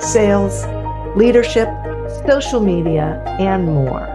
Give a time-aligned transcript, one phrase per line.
[0.00, 0.64] sales,
[1.16, 1.68] leadership,
[2.26, 4.06] social media, and more.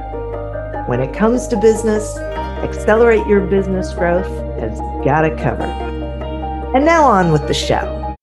[0.87, 4.27] When it comes to business, Accelerate Your Business Growth
[4.59, 5.69] has got it covered.
[6.75, 8.15] And now on with the show.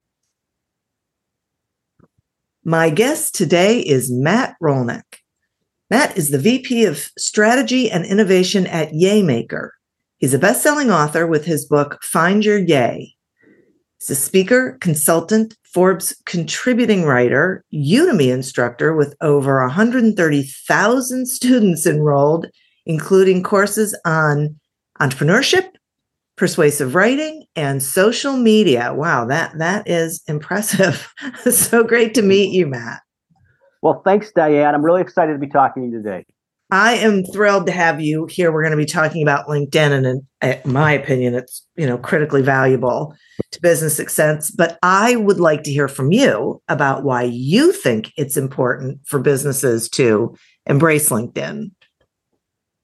[2.64, 5.02] My guest today is Matt Rolnick.
[5.90, 9.70] Matt is the VP of Strategy and Innovation at Yaymaker.
[10.18, 13.14] He's a best-selling author with his book Find Your Yay.
[14.00, 22.46] He's a speaker, consultant, Forbes contributing writer, Udemy instructor with over 130,000 students enrolled,
[22.86, 24.58] including courses on
[25.00, 25.68] entrepreneurship,
[26.36, 28.94] persuasive writing, and social media.
[28.94, 31.12] Wow, that that is impressive.
[31.50, 33.02] so great to meet you, Matt.
[33.82, 34.74] Well, thanks, Diane.
[34.74, 36.24] I'm really excited to be talking to you today.
[36.72, 38.52] I am thrilled to have you here.
[38.52, 42.42] We're going to be talking about LinkedIn, and in, my opinion, it's you know critically
[42.42, 43.14] valuable
[43.50, 44.50] to business success.
[44.50, 49.18] But I would like to hear from you about why you think it's important for
[49.18, 51.70] businesses to embrace LinkedIn.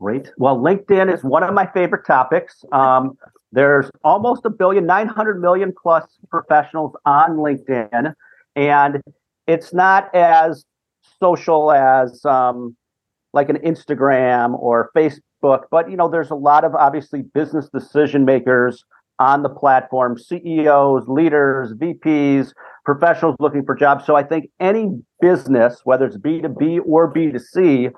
[0.01, 0.31] Great.
[0.37, 2.65] Well, LinkedIn is one of my favorite topics.
[2.73, 3.17] Um,
[3.53, 8.13] there's almost a billion, 900 million plus professionals on LinkedIn,
[8.57, 9.01] and
[9.47, 10.65] it's not as
[11.21, 12.77] social as um,
[13.33, 18.25] like an Instagram or Facebook, but you know, there's a lot of obviously business decision
[18.25, 18.85] makers
[19.19, 22.53] on the platform, CEOs, leaders, VPs,
[22.85, 24.05] professionals looking for jobs.
[24.05, 27.93] So I think any business, whether it's B2B or B2C,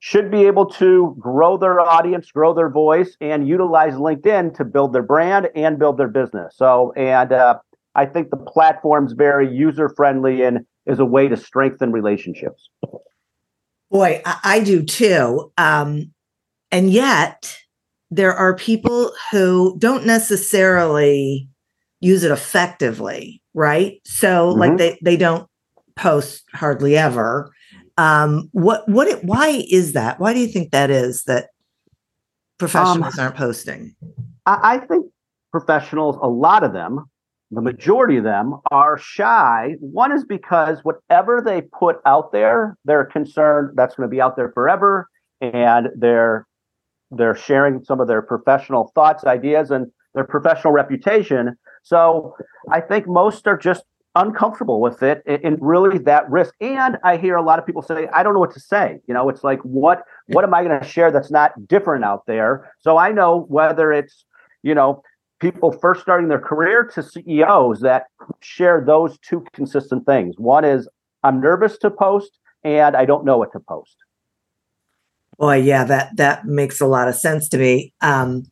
[0.00, 4.92] should be able to grow their audience, grow their voice, and utilize LinkedIn to build
[4.92, 6.54] their brand and build their business.
[6.56, 7.58] So, and uh,
[7.94, 12.68] I think the platform's very user friendly and is a way to strengthen relationships.
[13.94, 15.52] Boy, I, I do too.
[15.56, 16.12] Um,
[16.72, 17.56] and yet,
[18.10, 21.48] there are people who don't necessarily
[22.00, 24.00] use it effectively, right?
[24.04, 24.58] So, mm-hmm.
[24.58, 25.48] like they they don't
[25.94, 27.52] post hardly ever.
[27.96, 30.18] Um, what what it, why is that?
[30.18, 31.50] Why do you think that is that
[32.58, 33.94] professionals um, aren't posting?
[34.44, 35.06] I, I think
[35.52, 37.04] professionals, a lot of them,
[37.54, 39.76] the majority of them are shy.
[39.80, 44.36] One is because whatever they put out there, they're concerned that's going to be out
[44.36, 45.08] there forever,
[45.40, 46.46] and they're
[47.10, 51.56] they're sharing some of their professional thoughts, ideas, and their professional reputation.
[51.82, 52.34] So
[52.72, 53.84] I think most are just
[54.16, 56.54] uncomfortable with it and really that risk.
[56.60, 59.00] And I hear a lot of people say, I don't know what to say.
[59.08, 62.26] You know, it's like what what am I going to share that's not different out
[62.26, 62.72] there?
[62.80, 64.24] So I know whether it's,
[64.62, 65.02] you know,
[65.44, 68.06] people first starting their career to CEOs that
[68.40, 70.34] share those two consistent things.
[70.38, 70.88] One is
[71.22, 73.96] I'm nervous to post and I don't know what to post.
[75.38, 77.92] Boy, yeah, that that makes a lot of sense to me.
[78.00, 78.44] Um,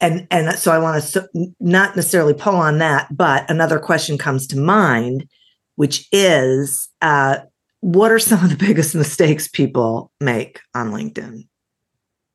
[0.00, 1.28] and and so I want to
[1.58, 5.26] not necessarily pull on that, but another question comes to mind,
[5.76, 7.38] which is, uh,
[7.80, 11.48] what are some of the biggest mistakes people make on LinkedIn?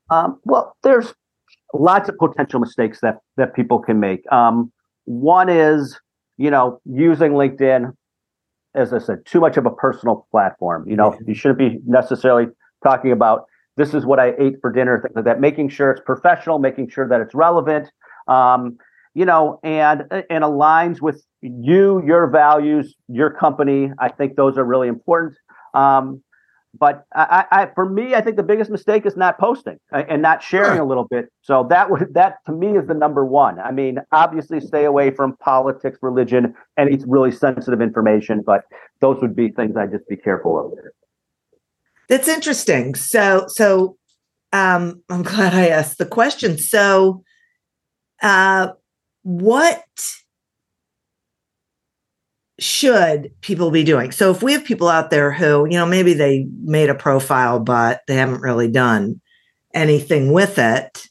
[0.10, 1.14] Um, well, there's
[1.74, 4.22] lots of potential mistakes that that people can make.
[4.32, 4.72] Um,
[5.06, 6.00] one is,
[6.38, 7.94] you know, using LinkedIn,
[8.76, 10.88] as I said, too much of a personal platform.
[10.88, 12.48] You know, you shouldn't be necessarily
[12.84, 13.46] talking about
[13.78, 15.40] this is what I ate for dinner, things like that.
[15.40, 17.90] Making sure it's professional, making sure that it's relevant,
[18.28, 18.78] um,
[19.14, 23.92] you know, and and aligns with you, your values, your company.
[24.00, 25.38] I think those are really important.
[25.74, 26.24] Um,
[26.80, 30.44] but I, I, for me, I think the biggest mistake is not posting and not
[30.44, 31.32] sharing a little bit.
[31.42, 33.60] So that would that to me is the number one.
[33.60, 38.42] I mean, obviously, stay away from politics, religion, any really sensitive information.
[38.46, 38.64] But
[39.02, 40.74] those would be things I'd just be careful of.
[42.10, 42.96] That's interesting.
[42.96, 43.98] So, so
[44.54, 46.58] um, I'm glad I asked the question.
[46.58, 47.24] So,
[48.22, 48.70] uh,
[49.24, 49.84] what
[52.60, 54.12] should people be doing?
[54.12, 57.60] So if we have people out there who, you know, maybe they made a profile,
[57.60, 59.22] but they haven't really done
[59.74, 61.08] anything with it,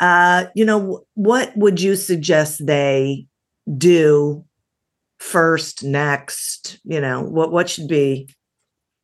[0.00, 3.26] uh, you know, what would you suggest they
[3.78, 4.44] do
[5.18, 6.78] first, next?
[6.84, 8.28] You know, what what should be?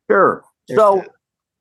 [0.09, 0.43] Sure.
[0.69, 1.03] So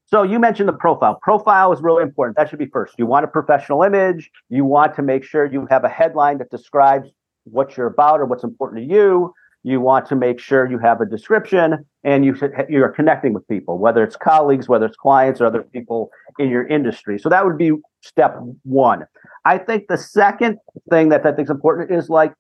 [0.07, 1.19] so you mentioned the profile.
[1.23, 2.37] Profile is really important.
[2.37, 2.95] That should be first.
[2.99, 4.31] You want a professional image.
[4.49, 7.09] You want to make sure you have a headline that describes
[7.45, 9.33] what you're about or what's important to you
[9.63, 12.35] You want to make sure you have a description and you
[12.69, 16.67] you're connecting with people, whether it's colleagues, whether it's clients, or other people in your
[16.67, 17.19] industry.
[17.19, 19.05] So that would be step one.
[19.45, 20.59] I think the second
[20.89, 22.33] thing that I think is important is like,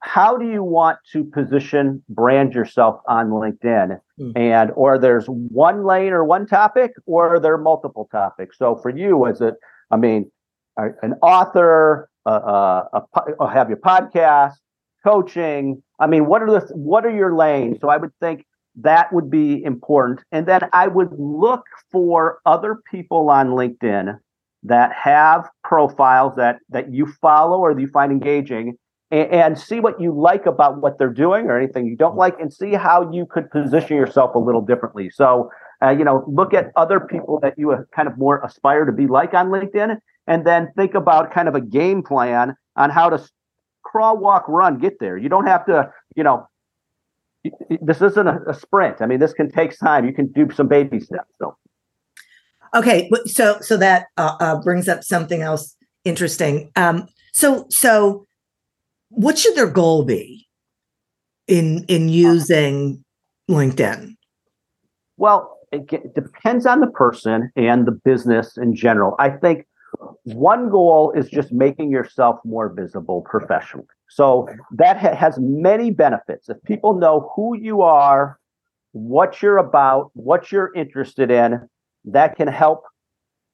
[0.00, 4.00] how do you want to position, brand yourself on LinkedIn?
[4.18, 4.32] Mm.
[4.34, 8.56] And or there's one lane or one topic, or there are multiple topics.
[8.56, 9.54] So for you, is it?
[9.90, 10.30] I mean,
[11.02, 13.00] an author, uh, uh,
[13.40, 14.54] a, have your podcast,
[15.04, 15.82] coaching.
[16.00, 17.78] I mean, what are the what are your lanes?
[17.80, 20.20] So I would think that would be important.
[20.32, 24.18] And then I would look for other people on LinkedIn
[24.62, 28.76] that have profiles that that you follow or that you find engaging
[29.10, 32.38] and, and see what you like about what they're doing or anything you don't like
[32.40, 35.10] and see how you could position yourself a little differently.
[35.10, 35.50] So
[35.82, 39.06] uh, you know, look at other people that you kind of more aspire to be
[39.06, 39.96] like on LinkedIn,
[40.26, 43.18] and then think about kind of a game plan on how to
[43.82, 45.16] crawl, walk, run, get there.
[45.16, 46.46] You don't have to, you know,
[47.80, 49.00] this isn't a, a sprint.
[49.00, 50.04] I mean, this can take time.
[50.04, 51.30] You can do some baby steps.
[51.38, 51.56] So,
[52.74, 56.70] okay, so so that uh, uh, brings up something else interesting.
[56.76, 58.26] Um, so so,
[59.08, 60.46] what should their goal be
[61.48, 63.02] in in using
[63.50, 64.16] LinkedIn?
[65.16, 69.14] Well, it depends on the person and the business in general.
[69.18, 69.66] I think
[70.24, 73.86] one goal is just making yourself more visible professionally.
[74.08, 76.48] So that ha- has many benefits.
[76.48, 78.38] If people know who you are,
[78.92, 81.68] what you're about, what you're interested in,
[82.06, 82.82] that can help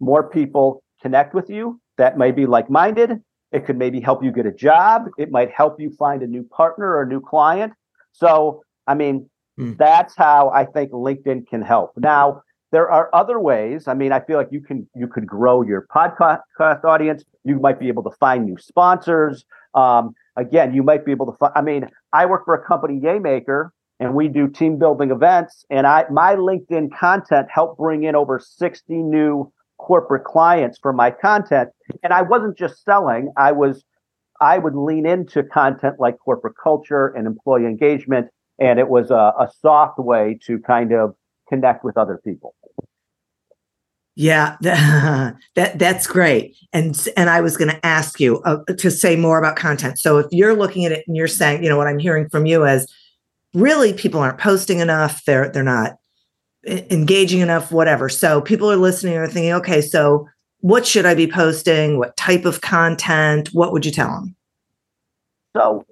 [0.01, 3.23] more people connect with you that may be like minded.
[3.53, 5.07] It could maybe help you get a job.
[5.19, 7.73] It might help you find a new partner or a new client.
[8.13, 9.29] So, I mean,
[9.59, 9.77] mm.
[9.79, 11.93] that's how I think LinkedIn can help.
[11.97, 12.43] Now,
[12.73, 13.87] there are other ways.
[13.89, 17.25] I mean, I feel like you can you could grow your podcast audience.
[17.45, 19.45] You might be able to find new sponsors.
[19.75, 21.53] Um, again, you might be able to find.
[21.55, 23.71] I mean, I work for a company, Yaymaker,
[24.01, 25.65] and we do team building events.
[25.71, 31.11] And I my LinkedIn content helped bring in over sixty new corporate clients for my
[31.11, 31.71] content.
[32.03, 33.33] And I wasn't just selling.
[33.37, 33.85] I was
[34.41, 38.29] I would lean into content like corporate culture and employee engagement,
[38.59, 41.15] and it was a, a soft way to kind of
[41.49, 42.55] connect with other people.
[44.19, 46.57] Yeah, that that's great.
[46.73, 49.99] And and I was going to ask you uh, to say more about content.
[49.99, 52.47] So if you're looking at it and you're saying, you know, what I'm hearing from
[52.47, 52.91] you is
[53.53, 55.99] really people aren't posting enough, they're they're not
[56.67, 58.09] engaging enough, whatever.
[58.09, 60.27] So people are listening and thinking, okay, so
[60.61, 61.99] what should I be posting?
[61.99, 63.51] What type of content?
[63.53, 64.35] What would you tell them?
[65.57, 65.85] So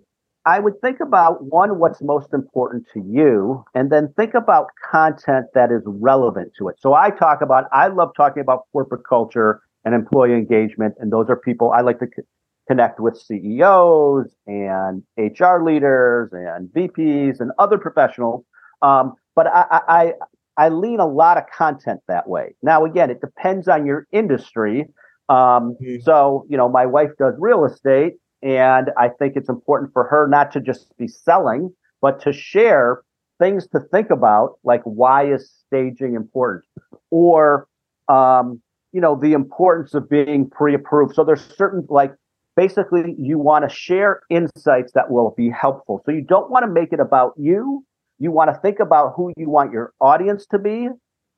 [0.47, 5.47] I would think about one, what's most important to you, and then think about content
[5.55, 6.77] that is relevant to it.
[6.81, 10.95] So I talk about, I love talking about corporate culture and employee engagement.
[10.99, 12.23] And those are people I like to c-
[12.69, 18.45] connect with CEOs and HR leaders and VPs and other professionals.
[18.83, 20.13] Um, but I, I,
[20.57, 22.55] I lean a lot of content that way.
[22.63, 24.89] Now, again, it depends on your industry.
[25.29, 26.03] Um, mm-hmm.
[26.03, 28.15] So, you know, my wife does real estate
[28.45, 33.03] and I think it's important for her not to just be selling, but to share
[33.41, 36.65] things to think about, like why is staging important?
[37.11, 37.67] Or,
[38.09, 38.61] um,
[38.93, 41.15] you know, the importance of being pre approved.
[41.15, 42.15] So there's certain, like,
[42.55, 46.03] basically, you want to share insights that will be helpful.
[46.05, 47.85] So you don't want to make it about you.
[48.19, 50.89] You want to think about who you want your audience to be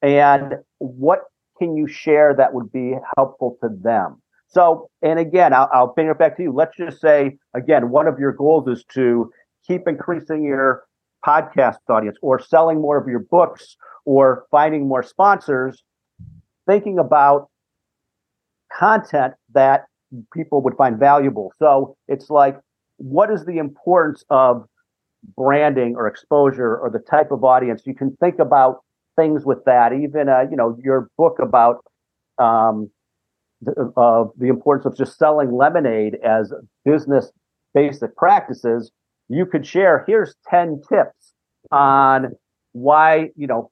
[0.02, 1.20] and what
[1.58, 4.20] can you share that would be helpful to them.
[4.48, 6.52] So, and again, I'll, I'll bring it back to you.
[6.52, 9.30] Let's just say, again, one of your goals is to
[9.66, 10.84] keep increasing your
[11.26, 15.82] podcast audience or selling more of your books or finding more sponsors,
[16.66, 17.48] thinking about
[18.72, 19.86] content that
[20.32, 21.52] people would find valuable.
[21.58, 22.56] So it's like,
[22.98, 24.64] what is the importance of
[25.36, 27.82] branding or exposure or the type of audience?
[27.84, 28.84] You can think about
[29.16, 29.92] things with that.
[29.92, 31.84] Even, uh, you know, your book about
[32.38, 32.90] um,
[33.76, 36.52] of uh, the importance of just selling lemonade as
[36.84, 37.30] business
[37.74, 38.90] basic practices,
[39.28, 41.34] you could share here's 10 tips
[41.70, 42.32] on
[42.72, 43.70] why, you know,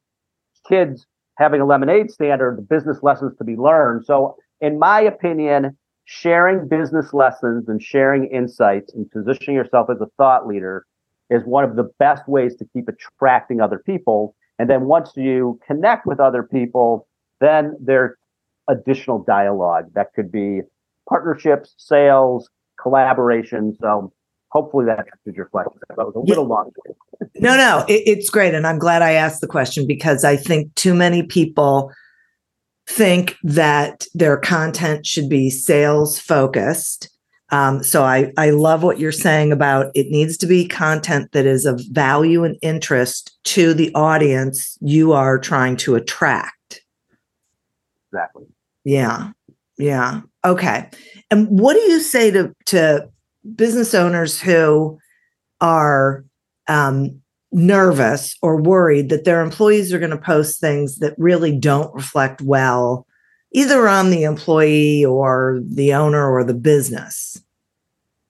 [0.69, 4.05] kids having a lemonade stand are the business lessons to be learned.
[4.05, 5.76] So, in my opinion,
[6.07, 10.87] sharing business lessons and sharing insights and positioning yourself as a thought leader
[11.31, 14.35] is one of the best ways to keep attracting other people.
[14.59, 17.09] And then once you connect with other people,
[17.41, 18.17] then there
[18.68, 20.61] additional dialogue that could be
[21.09, 22.49] partnerships, sales,
[22.80, 23.76] collaboration.
[23.80, 24.12] So
[24.50, 25.73] hopefully that answers your question.
[25.88, 26.71] That was a little long.
[27.37, 28.54] no, no, it, it's great.
[28.54, 31.92] And I'm glad I asked the question because I think too many people
[32.87, 37.09] think that their content should be sales focused.
[37.50, 41.47] Um, so I, I love what you're saying about it needs to be content that
[41.47, 46.83] is of value and interest to the audience you are trying to attract.
[48.12, 48.47] Exactly.
[48.85, 49.31] Yeah.
[49.79, 50.21] Yeah.
[50.45, 50.88] Okay.
[51.31, 53.09] And what do you say to to
[53.55, 54.99] business owners who
[55.61, 56.25] are
[56.69, 57.21] um,
[57.53, 62.41] nervous or worried that their employees are going to post things that really don't reflect
[62.43, 63.07] well
[63.53, 67.41] either on the employee or the owner or the business?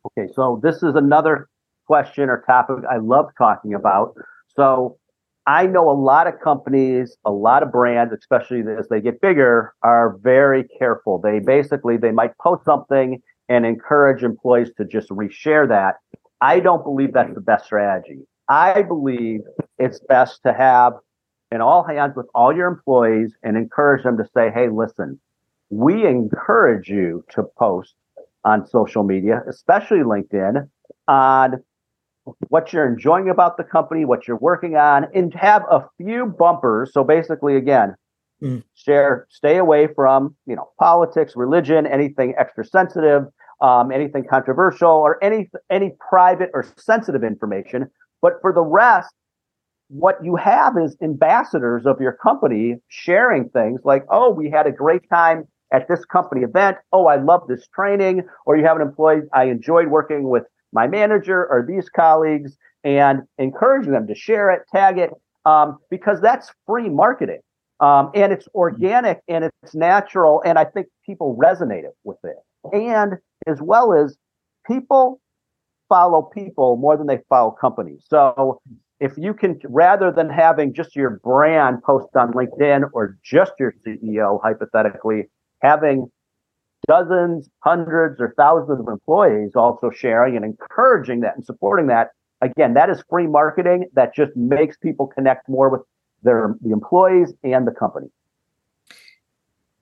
[0.06, 1.48] Okay, so this is another
[1.86, 4.14] question or topic I love talking about.
[4.54, 4.98] So
[5.46, 9.74] I know a lot of companies, a lot of brands, especially as they get bigger,
[9.82, 11.18] are very careful.
[11.18, 15.96] They basically they might post something and encourage employees to just reshare that.
[16.40, 18.20] I don't believe that's the best strategy.
[18.48, 19.40] I believe
[19.78, 20.94] it's best to have
[21.50, 25.20] an all hands with all your employees and encourage them to say, hey, listen,
[25.70, 27.94] we encourage you to post
[28.44, 30.68] on social media, especially LinkedIn,
[31.08, 31.62] on
[32.48, 36.92] what you're enjoying about the company, what you're working on, and have a few bumpers.
[36.92, 37.94] So basically, again,
[38.42, 38.62] mm.
[38.74, 43.24] share, stay away from you know politics, religion, anything extra sensitive,
[43.60, 47.90] um, anything controversial, or any any private or sensitive information.
[48.22, 49.12] But for the rest,
[49.88, 54.72] what you have is ambassadors of your company sharing things like, oh, we had a
[54.72, 56.78] great time at this company event.
[56.92, 58.22] Oh, I love this training.
[58.46, 63.22] Or you have an employee, I enjoyed working with my manager or these colleagues and
[63.38, 65.10] encouraging them to share it, tag it,
[65.46, 67.40] um, because that's free marketing.
[67.80, 70.42] Um, and it's organic and it's natural.
[70.44, 72.36] And I think people resonate with it.
[72.72, 73.14] And
[73.46, 74.16] as well as
[74.66, 75.20] people
[75.88, 78.04] follow people more than they follow companies.
[78.08, 78.60] So
[79.00, 83.74] if you can, rather than having just your brand post on LinkedIn or just your
[83.86, 85.24] CEO, hypothetically,
[85.60, 86.10] having
[86.86, 92.10] dozens, hundreds, or thousands of employees also sharing and encouraging that and supporting that.
[92.40, 95.82] Again, that is free marketing that just makes people connect more with
[96.22, 98.08] their the employees and the company.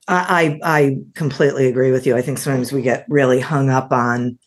[0.09, 2.17] I I completely agree with you.
[2.17, 4.39] I think sometimes we get really hung up on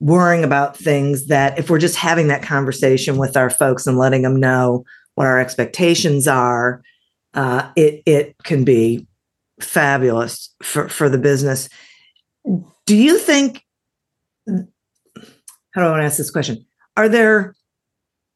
[0.00, 4.22] worrying about things that if we're just having that conversation with our folks and letting
[4.22, 4.84] them know
[5.14, 6.82] what our expectations are,
[7.34, 9.06] uh, it it can be
[9.60, 11.68] fabulous for for the business.
[12.86, 13.62] Do you think?
[14.46, 16.64] How do I want to ask this question?
[16.96, 17.54] Are there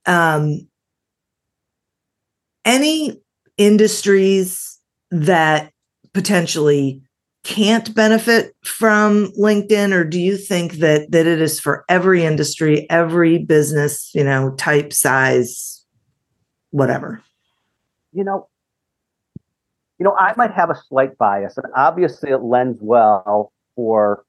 [0.06, 0.68] um,
[2.64, 3.20] any
[3.56, 4.78] industries
[5.10, 5.72] that
[6.12, 7.02] potentially
[7.44, 12.86] can't benefit from LinkedIn, or do you think that that it is for every industry,
[12.90, 15.84] every business, you know, type, size,
[16.70, 17.22] whatever?
[18.12, 18.48] You know,
[19.98, 24.24] you know, I might have a slight bias, and obviously it lends well for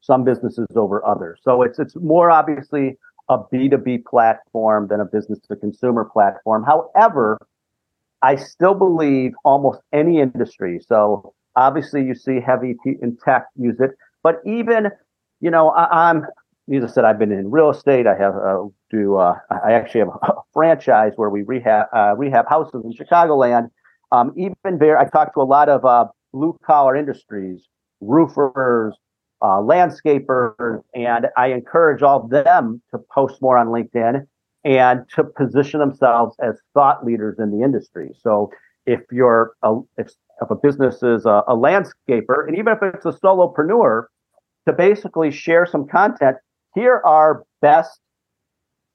[0.00, 1.40] some businesses over others.
[1.42, 2.98] So it's it's more obviously
[3.28, 6.64] a B2B platform than a business to consumer platform.
[6.64, 7.38] However,
[8.22, 10.80] I still believe almost any industry.
[10.86, 14.90] So obviously you see heavy in tech use it, but even,
[15.40, 16.26] you know, I, am
[16.72, 18.06] as I said, I've been in real estate.
[18.06, 22.48] I have uh, do uh, I actually have a franchise where we rehab uh, rehab
[22.48, 23.70] houses in Chicagoland
[24.12, 27.66] um, even there, I talked to a lot of uh, blue collar industries,
[28.02, 28.94] roofers,
[29.40, 34.26] uh, landscapers, and I encourage all of them to post more on LinkedIn
[34.64, 38.10] and to position themselves as thought leaders in the industry.
[38.20, 38.50] So
[38.86, 40.08] if you're a, if,
[40.40, 44.04] if a business is a, a landscaper, and even if it's a solopreneur,
[44.66, 46.36] to basically share some content.
[46.74, 48.00] Here are best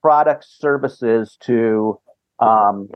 [0.02, 2.00] products, services to
[2.40, 2.90] um,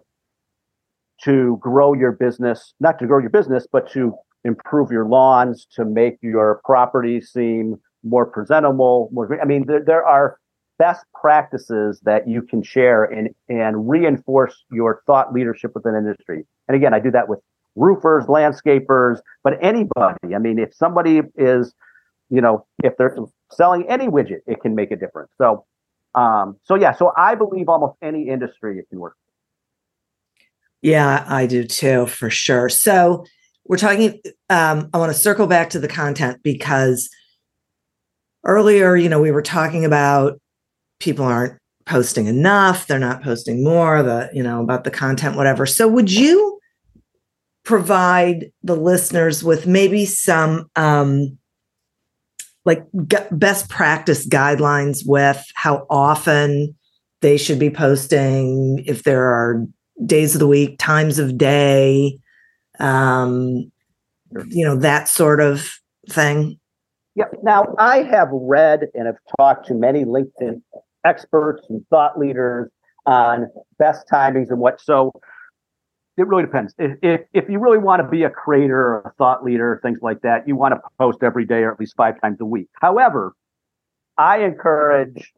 [1.24, 5.86] to grow your business, not to grow your business, but to improve your lawns, to
[5.86, 10.40] make your property seem more presentable, more I mean, there, there are
[10.80, 16.44] best practices that you can share and and reinforce your thought leadership within industry.
[16.68, 17.40] And again, I do that with
[17.76, 20.34] roofers, landscapers, but anybody.
[20.36, 21.74] I mean, if somebody is,
[22.30, 23.16] you know, if they're
[23.52, 25.32] selling any widget, it can make a difference.
[25.38, 25.66] So
[26.16, 29.16] um, so yeah, so I believe almost any industry it can work.
[30.82, 32.68] Yeah, I do too, for sure.
[32.68, 33.26] So
[33.66, 37.10] we're talking, um, I want to circle back to the content because
[38.44, 40.40] earlier, you know, we were talking about
[41.00, 45.66] people aren't posting enough, they're not posting more, the, you know, about the content, whatever.
[45.66, 46.60] So would you
[47.64, 51.38] provide the listeners with maybe some um
[52.66, 56.76] like g- best practice guidelines with how often
[57.22, 59.66] they should be posting if there are
[60.06, 62.18] days of the week, times of day,
[62.80, 63.72] um,
[64.48, 65.70] you know, that sort of
[66.10, 66.60] thing?
[67.16, 67.26] Yeah.
[67.44, 70.62] Now, I have read and have talked to many LinkedIn
[71.06, 72.70] experts and thought leaders
[73.06, 73.48] on
[73.78, 74.80] best timings and what.
[74.80, 75.12] So
[76.18, 76.74] it really depends.
[76.78, 80.00] If, if, if you really want to be a creator or a thought leader, things
[80.02, 82.70] like that, you want to post every day or at least five times a week.
[82.80, 83.34] However,
[84.18, 85.34] I encourage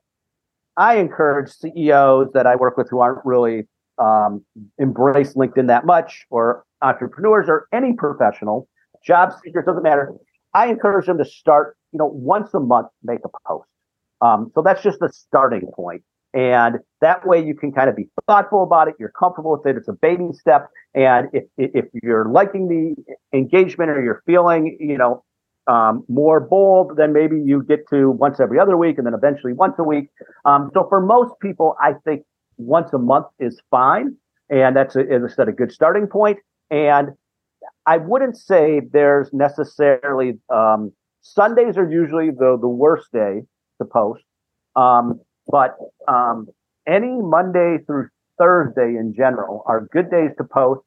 [0.76, 4.44] I encourage CEOs that I work with who aren't really um,
[4.78, 8.68] embrace LinkedIn that much, or entrepreneurs, or any professional,
[9.06, 10.14] job seekers, doesn't matter.
[10.54, 13.68] I encourage them to start, you know, once a month, make a post.
[14.22, 16.04] Um, so that's just the starting point.
[16.34, 18.96] And that way you can kind of be thoughtful about it.
[19.00, 19.78] You're comfortable with it.
[19.78, 20.68] It's a baby step.
[20.96, 25.24] And if, if you're liking the engagement or you're feeling, you know,
[25.68, 29.54] um, more bold, then maybe you get to once every other week and then eventually
[29.54, 30.10] once a week.
[30.44, 32.24] Um, so for most people, I think
[32.66, 34.16] once a month is fine.
[34.50, 36.40] And that's, a, as I said, a good starting point.
[36.70, 37.10] And
[37.86, 40.92] I wouldn't say there's necessarily um,
[41.22, 43.42] Sundays are usually the the worst day
[43.80, 44.24] to post,
[44.76, 45.78] um, but
[46.08, 46.48] um,
[46.86, 50.82] any Monday through Thursday in general are good days to post.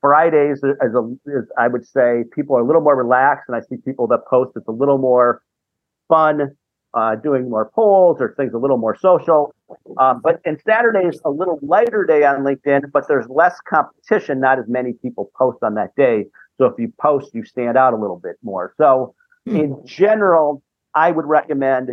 [0.00, 3.60] Fridays, as a, as I would say, people are a little more relaxed, and I
[3.60, 5.42] see people that post it's a little more
[6.08, 6.54] fun,
[6.94, 9.54] uh, doing more polls or things a little more social.
[9.98, 14.40] Um, but and Saturday is a little lighter day on LinkedIn, but there's less competition.
[14.40, 16.26] Not as many people post on that day.
[16.58, 18.74] So if you post, you stand out a little bit more.
[18.78, 19.14] So
[19.46, 19.56] hmm.
[19.56, 20.62] in general,
[20.94, 21.90] I would recommend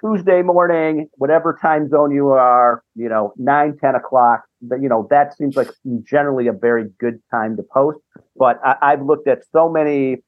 [0.00, 4.44] Tuesday morning, whatever time zone you are, you know, nine, 10 o'clock,
[4.80, 5.68] you know, that seems like
[6.02, 7.98] generally a very good time to post.
[8.36, 10.18] But I, I've looked at so many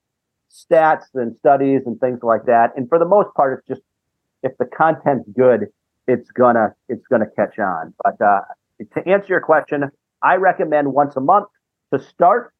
[0.52, 2.72] stats and studies and things like that.
[2.76, 3.82] And for the most part, it's just
[4.42, 5.66] if the content's good,
[6.06, 7.94] it's gonna it's gonna catch on.
[8.02, 8.40] But uh,
[8.94, 9.90] to answer your question,
[10.22, 11.48] I recommend once a month
[11.92, 12.52] to start.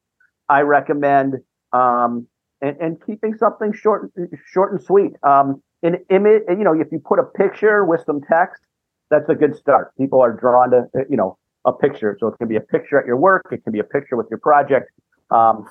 [0.49, 1.35] I recommend
[1.71, 2.27] um,
[2.61, 4.11] and, and keeping something short
[4.51, 5.13] short and sweet.
[5.23, 8.61] Um, an image, you know, if you put a picture with some text,
[9.09, 9.95] that's a good start.
[9.97, 12.17] People are drawn to, you know, a picture.
[12.19, 13.43] So it can be a picture at your work.
[13.51, 14.89] It can be a picture with your project.
[15.29, 15.65] Um,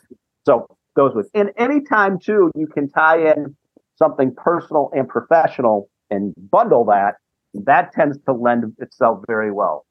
[0.44, 3.56] so goes with, and anytime too, you can tie in
[3.96, 7.16] something personal and professional and bundle that.
[7.54, 9.86] That tends to lend itself very well.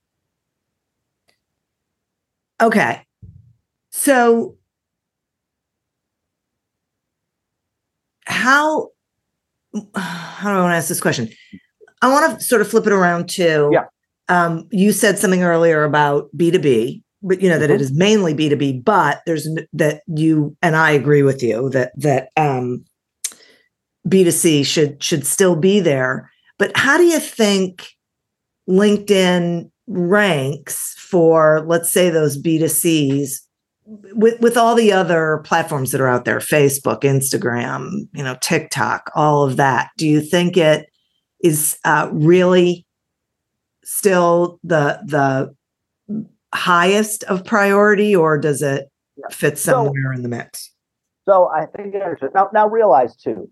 [2.61, 3.05] Okay.
[3.91, 4.57] So
[8.25, 8.89] how
[9.95, 11.29] how do I want to ask this question?
[12.01, 13.85] I want to sort of flip it around to yeah.
[14.29, 17.97] Um, you said something earlier about B2B, but you know, that it mm-hmm.
[17.97, 22.83] mainly B2B, but there's that you and I agree with you that that um
[24.07, 26.29] B2C should should still be there.
[26.57, 27.89] But how do you think
[28.69, 33.31] LinkedIn ranks for let's say those B2Cs
[34.13, 39.09] with with all the other platforms that are out there facebook instagram you know tiktok
[39.15, 40.85] all of that do you think it
[41.43, 42.85] is uh, really
[43.83, 45.53] still the the
[46.53, 48.89] highest of priority or does it
[49.29, 50.71] fit somewhere so, in the mix?
[51.27, 51.95] So i think
[52.33, 53.49] now, now realize too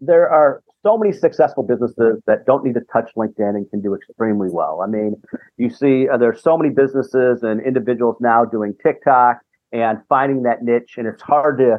[0.00, 3.94] there are so many successful businesses that don't need to touch linkedin and can do
[3.94, 4.82] extremely well.
[4.82, 5.14] I mean
[5.56, 9.38] you see uh, there's so many businesses and individuals now doing tiktok
[9.72, 11.78] and finding that niche and it's hard to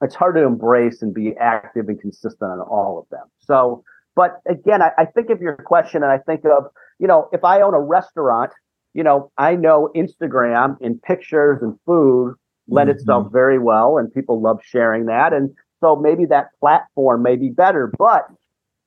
[0.00, 3.26] it's hard to embrace and be active and consistent on all of them.
[3.38, 3.82] So
[4.14, 6.66] but again I, I think of your question and i think of
[6.98, 8.52] you know, if I own a restaurant,
[8.94, 12.34] you know, I know Instagram and pictures and food
[12.68, 12.98] lend mm-hmm.
[12.98, 15.32] itself very well and people love sharing that.
[15.32, 18.26] And so maybe that platform may be better, but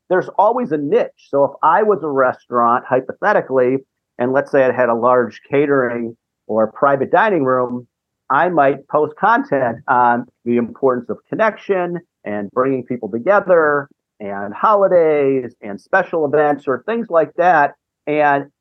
[0.10, 1.30] there's always a niche.
[1.30, 3.78] So if I was a restaurant, hypothetically,
[4.18, 7.88] and let's say I had a large catering or private dining room,
[8.30, 15.56] I might post content on the importance of connection and bringing people together and holidays
[15.62, 18.52] and special events or things like that and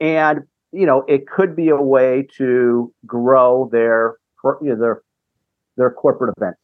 [0.00, 0.40] and
[0.72, 4.16] you know it could be a way to grow their
[4.62, 5.02] you know their
[5.76, 6.56] their corporate event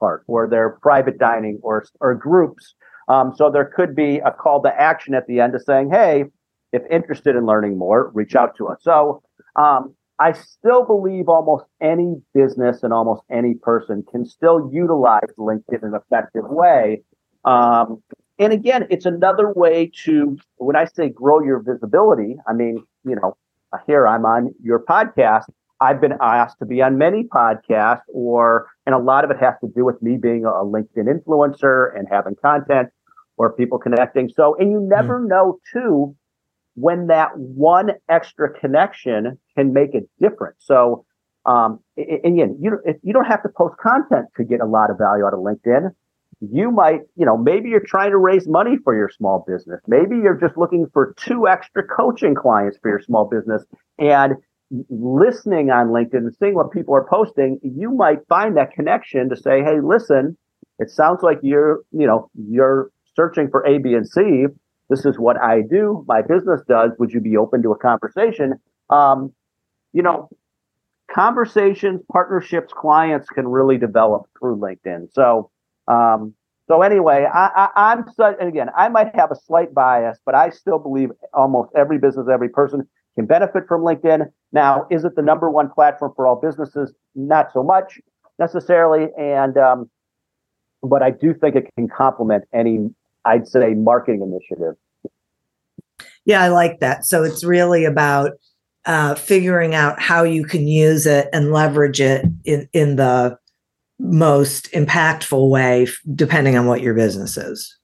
[0.00, 2.74] part or their private dining or or groups.
[3.08, 6.24] Um, so there could be a call to action at the end of saying hey
[6.72, 8.78] if interested in learning more reach out to us.
[8.82, 9.22] So
[9.56, 15.82] um, i still believe almost any business and almost any person can still utilize linkedin
[15.82, 17.02] in an effective way.
[17.44, 18.02] Um,
[18.38, 23.16] and again, it's another way to, when I say grow your visibility, I mean, you
[23.16, 23.36] know,
[23.86, 25.44] here I'm on your podcast.
[25.80, 29.54] I've been asked to be on many podcasts, or, and a lot of it has
[29.62, 32.90] to do with me being a LinkedIn influencer and having content
[33.36, 34.28] or people connecting.
[34.28, 35.28] So, and you never mm.
[35.28, 36.14] know too
[36.74, 40.58] when that one extra connection can make a difference.
[40.60, 41.04] So,
[41.46, 44.98] um, and again, you, you don't have to post content to get a lot of
[44.98, 45.90] value out of LinkedIn
[46.50, 49.80] you might, you know, maybe you're trying to raise money for your small business.
[49.86, 53.64] Maybe you're just looking for two extra coaching clients for your small business.
[53.98, 54.34] And
[54.88, 59.36] listening on LinkedIn and seeing what people are posting, you might find that connection to
[59.36, 60.36] say, hey, listen,
[60.78, 64.46] it sounds like you're, you know, you're searching for A, B, and C.
[64.90, 66.04] This is what I do.
[66.08, 66.90] My business does.
[66.98, 68.54] Would you be open to a conversation?
[68.90, 69.32] Um,
[69.92, 70.28] you know,
[71.14, 75.12] conversations, partnerships, clients can really develop through LinkedIn.
[75.12, 75.51] So,
[75.88, 76.34] um,
[76.68, 80.50] so anyway, I, I, am and again, I might have a slight bias, but I
[80.50, 84.30] still believe almost every business, every person can benefit from LinkedIn.
[84.52, 86.92] Now, is it the number one platform for all businesses?
[87.14, 88.00] Not so much
[88.38, 89.90] necessarily, and um,
[90.82, 92.88] but I do think it can complement any,
[93.24, 94.76] I'd say, marketing initiative.
[96.24, 97.04] Yeah, I like that.
[97.04, 98.32] So it's really about
[98.84, 103.38] uh, figuring out how you can use it and leverage it in, in the
[104.02, 107.78] most impactful way, depending on what your business is.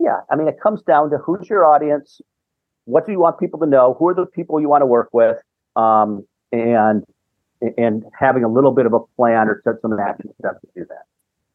[0.00, 2.20] Yeah, I mean, it comes down to who's your audience,
[2.84, 5.08] what do you want people to know, who are the people you want to work
[5.12, 5.38] with,
[5.76, 7.04] um, and
[7.78, 10.86] and having a little bit of a plan or set some action steps to do
[10.88, 11.04] that.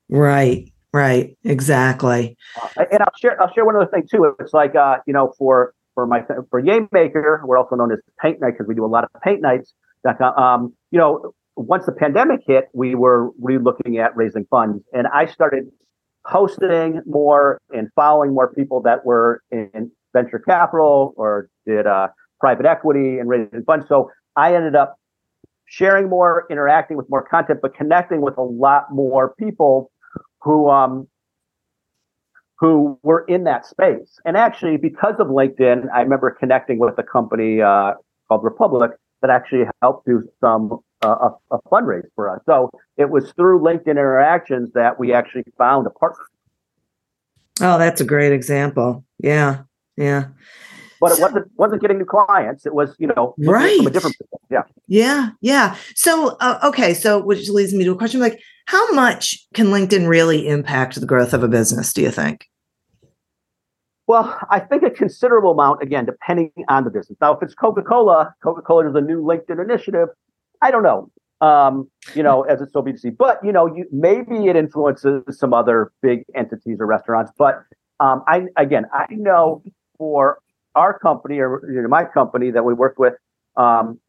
[0.10, 2.38] Right, right, exactly.
[2.78, 4.34] Uh, and I'll share I'll share one other thing too.
[4.40, 8.42] It's like uh, you know, for for my for Yaymaker, we're also known as Paint
[8.42, 9.74] Night because we do a lot of paint nights.
[10.36, 15.26] Um, you know, once the pandemic hit, we were re-looking at raising funds, and I
[15.26, 15.66] started
[16.26, 22.10] hosting more and following more people that were in venture capital or did uh,
[22.40, 23.88] private equity and raising funds.
[23.88, 24.96] So I ended up
[25.66, 29.92] sharing more, interacting with more content, but connecting with a lot more people
[30.42, 31.08] who um,
[32.60, 34.20] who were in that space.
[34.24, 37.94] And actually, because of LinkedIn, I remember connecting with a company uh,
[38.28, 42.42] called Republic that actually helped do some uh, a, a, fundraise for us.
[42.46, 46.24] So it was through LinkedIn interactions that we actually found a partner.
[47.62, 49.04] Oh, that's a great example.
[49.20, 49.64] Yeah,
[49.98, 50.28] yeah.
[51.00, 52.66] But it wasn't wasn't getting new clients.
[52.66, 54.16] It was you know right from a different
[54.52, 55.76] yeah yeah yeah.
[55.96, 60.08] So uh, okay, so which leads me to a question like how much can LinkedIn
[60.08, 62.48] really impact the growth of a business, do you think?
[64.08, 67.18] Well, I think a considerable amount, again, depending on the business.
[67.22, 70.10] Now, if it's Coca Cola, Coca Cola is a new LinkedIn initiative.
[70.62, 74.48] I don't know, um, you know, as it's so B2C, but, you know, you, maybe
[74.48, 77.32] it influences some other big entities or restaurants.
[77.38, 77.64] But
[78.00, 79.64] um, I, again, I know
[79.98, 80.40] for
[80.76, 83.14] our company or you know, my company that we work with,
[83.58, 84.00] um,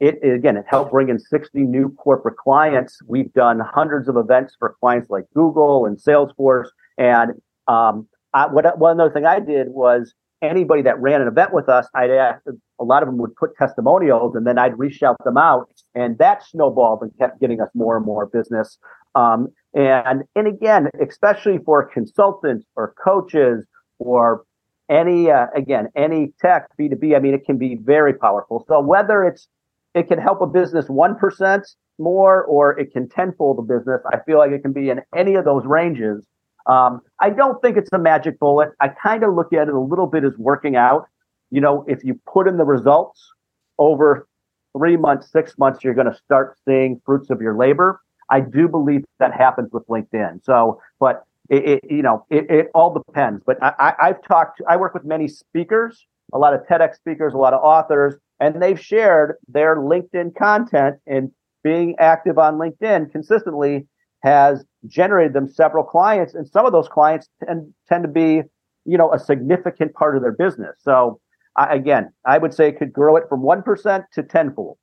[0.00, 2.98] it, it, again, it helped bring in 60 new corporate clients.
[3.06, 6.68] We've done hundreds of events for clients like Google and Salesforce.
[6.96, 7.32] And
[7.68, 11.68] um, I, what one other thing I did was anybody that ran an event with
[11.68, 12.42] us, I'd ask,
[12.80, 16.44] a lot of them would put testimonials, and then I'd reshout them out, and that
[16.44, 18.78] snowballed and kept getting us more and more business.
[19.14, 23.66] Um, and and again, especially for consultants or coaches
[23.98, 24.44] or
[24.88, 28.64] any uh, again any tech B two B, I mean, it can be very powerful.
[28.68, 29.46] So whether it's
[29.94, 31.62] it can help a business 1%
[31.98, 34.00] more or it can tenfold the business.
[34.12, 36.24] I feel like it can be in any of those ranges.
[36.66, 38.70] Um, I don't think it's a magic bullet.
[38.80, 41.06] I kind of look at it a little bit as working out.
[41.50, 43.20] You know, if you put in the results
[43.78, 44.28] over
[44.76, 48.00] three months, six months, you're going to start seeing fruits of your labor.
[48.28, 50.44] I do believe that happens with LinkedIn.
[50.44, 53.42] So, but it, it you know, it, it, all depends.
[53.44, 57.34] But I, I, I've talked, I work with many speakers, a lot of TEDx speakers,
[57.34, 61.30] a lot of authors, and they've shared their LinkedIn content and
[61.62, 63.86] being active on LinkedIn consistently
[64.22, 68.42] has generated them several clients, and some of those clients tend, tend to be,
[68.84, 70.76] you know, a significant part of their business.
[70.78, 71.20] So
[71.56, 74.78] I, again, I would say it could grow it from one percent to tenfold.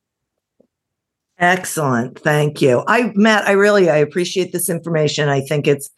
[1.38, 2.84] Excellent, thank you.
[2.86, 5.28] I Matt, I really I appreciate this information.
[5.28, 5.90] I think it's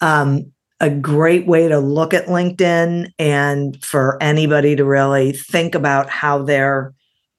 [0.00, 6.08] um, a great way to look at LinkedIn and for anybody to really think about
[6.08, 6.94] how they're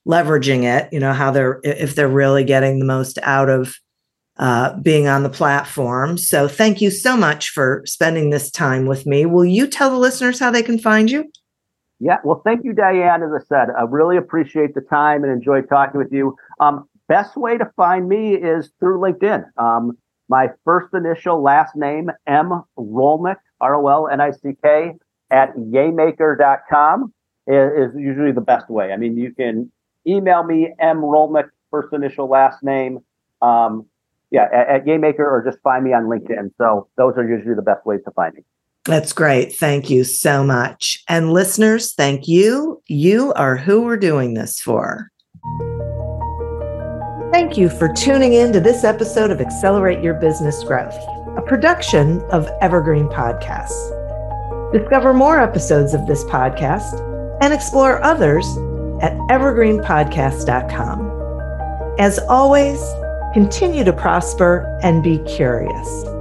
[0.07, 3.75] leveraging it, you know, how they're, if they're really getting the most out of
[4.37, 6.17] uh, being on the platform.
[6.17, 9.25] So thank you so much for spending this time with me.
[9.25, 11.31] Will you tell the listeners how they can find you?
[12.03, 13.21] Yeah, well, thank you, Diane.
[13.21, 16.35] As I said, I really appreciate the time and enjoy talking with you.
[16.59, 19.45] Um, best way to find me is through LinkedIn.
[19.55, 19.95] Um,
[20.27, 22.63] my first initial last name, M.
[22.75, 24.93] Rolnick, R O L N I C K,
[25.29, 27.13] at yaymaker.com
[27.45, 28.91] is, is usually the best way.
[28.91, 29.71] I mean, you can
[30.07, 31.01] email me, M.
[31.01, 32.97] Rolnick, first initial last name.
[33.43, 33.85] Um,
[34.31, 36.49] yeah, at, at Yaymaker or just find me on LinkedIn.
[36.57, 38.41] So those are usually the best ways to find me.
[38.85, 39.53] That's great.
[39.53, 41.03] Thank you so much.
[41.07, 42.81] And listeners, thank you.
[42.87, 45.09] You are who we're doing this for.
[47.31, 50.97] Thank you for tuning in to this episode of Accelerate Your Business Growth,
[51.37, 53.97] a production of Evergreen Podcasts.
[54.73, 56.99] Discover more episodes of this podcast
[57.41, 58.45] and explore others
[59.01, 61.11] at evergreenpodcast.com.
[61.99, 62.81] As always,
[63.33, 66.20] continue to prosper and be curious.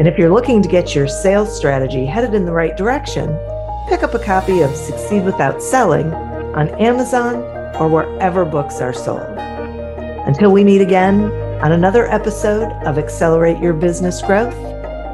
[0.00, 3.38] And if you're looking to get your sales strategy headed in the right direction,
[3.86, 6.10] pick up a copy of Succeed Without Selling
[6.54, 7.42] on Amazon
[7.76, 9.20] or wherever books are sold.
[10.26, 11.24] Until we meet again
[11.62, 14.56] on another episode of Accelerate Your Business Growth,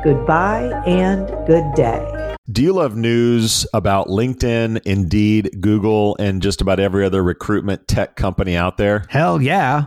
[0.04, 2.36] goodbye and good day.
[2.52, 8.14] Do you love news about LinkedIn, Indeed, Google, and just about every other recruitment tech
[8.14, 9.06] company out there?
[9.08, 9.86] Hell yeah.